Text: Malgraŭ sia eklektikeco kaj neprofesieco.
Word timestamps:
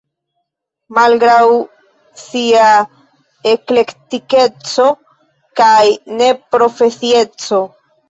Malgraŭ 0.97 1.43
sia 2.23 2.71
eklektikeco 3.53 4.89
kaj 5.63 5.85
neprofesieco. 6.19 7.67